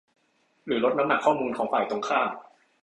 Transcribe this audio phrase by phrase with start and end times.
[0.65, 2.29] หรือลดน้ำหนักข้อมูลของฝ่ายตรงข้าม